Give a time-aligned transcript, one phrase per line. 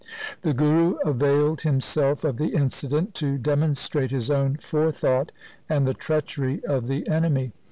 [0.41, 5.31] The Guru availed himself of the incident to demonstrate his own forer thought
[5.69, 7.51] and the treachery of the enemy.